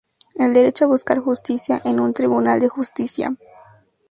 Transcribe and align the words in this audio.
El 0.33 0.55
derecho 0.55 0.85
a 0.85 0.87
buscar 0.87 1.19
justicia 1.19 1.79
en 1.85 1.99
un 1.99 2.11
tribunal 2.15 2.59
de 2.59 2.69
justicia. 2.69 3.35